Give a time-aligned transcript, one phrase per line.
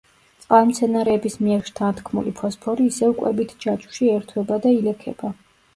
[0.43, 5.37] წყალმცენარეების მიერ შთანთქმული ფოსფორი ისევ კვებით ჯაჭვში ერთვება და ილექება.